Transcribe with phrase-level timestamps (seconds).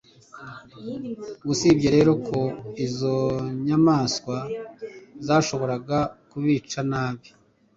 [1.51, 2.39] usibye rero ko
[2.85, 3.17] izo
[3.65, 4.35] nyamaswa
[5.25, 5.97] zashoboraga
[6.31, 7.29] kubica nabi